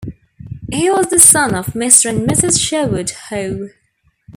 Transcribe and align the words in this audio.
He 0.71 0.89
was 0.89 1.11
the 1.11 1.19
son 1.19 1.53
of 1.53 1.67
Mr. 1.75 2.09
and 2.09 2.27
Mrs. 2.27 2.59
Sherwood 2.59 3.11
Hough. 3.29 3.69